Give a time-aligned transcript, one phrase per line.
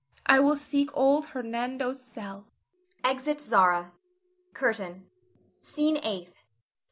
[0.25, 2.47] I will seek old Hernando's cell.
[3.03, 3.91] [Exit Zara.
[4.55, 5.05] CURTAIN.
[5.59, 6.43] SCENE EIGHTH.